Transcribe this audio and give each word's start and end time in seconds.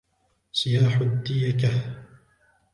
صياح 0.51 0.97
الديكة 1.01 1.71